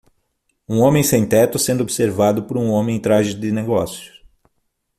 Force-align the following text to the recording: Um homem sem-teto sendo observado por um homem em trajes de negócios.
Um 0.67 0.79
homem 0.81 1.03
sem-teto 1.03 1.59
sendo 1.59 1.81
observado 1.83 2.45
por 2.47 2.57
um 2.57 2.71
homem 2.71 2.95
em 2.95 2.99
trajes 2.99 3.35
de 3.35 3.51
negócios. 3.51 4.23